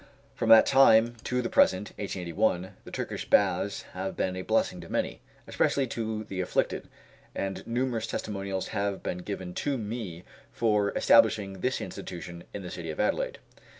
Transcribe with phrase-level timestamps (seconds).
[0.33, 4.89] From that time to the present (1881) the Turkish Baths have been a blessing to
[4.89, 6.89] many, especially to the afflicted;
[7.35, 12.89] and numerous testimonials have been given to me for establishing this institution in the city
[12.89, 13.37] of Adelaide.